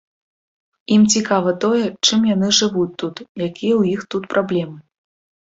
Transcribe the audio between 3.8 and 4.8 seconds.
іх тут праблемы.